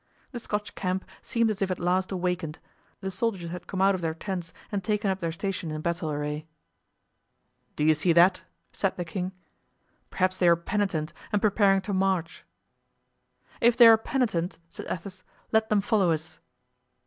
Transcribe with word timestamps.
The 0.31 0.39
Scotch 0.39 0.73
camp 0.73 1.05
seemed 1.21 1.51
as 1.51 1.61
if 1.61 1.69
at 1.69 1.77
last 1.77 2.11
awakened; 2.11 2.57
the 3.01 3.11
soldiers 3.11 3.51
had 3.51 3.67
come 3.67 3.83
out 3.83 3.93
of 3.93 4.01
their 4.01 4.15
tents 4.15 4.51
and 4.71 4.83
taken 4.83 5.11
up 5.11 5.19
their 5.19 5.31
station 5.31 5.69
in 5.69 5.81
battle 5.81 6.09
array. 6.09 6.47
"Do 7.75 7.83
you 7.83 7.93
see 7.93 8.11
that?" 8.13 8.41
said 8.73 8.97
the 8.97 9.05
king. 9.05 9.31
"Perhaps 10.09 10.39
they 10.39 10.47
are 10.47 10.55
penitent 10.55 11.13
and 11.31 11.39
preparing 11.39 11.81
to 11.81 11.93
march." 11.93 12.43
"If 13.61 13.77
they 13.77 13.85
are 13.85 13.95
penitent," 13.99 14.57
said 14.71 14.87
Athos, 14.89 15.21
"let 15.51 15.69
them 15.69 15.81
follow 15.81 16.09
us." 16.09 16.39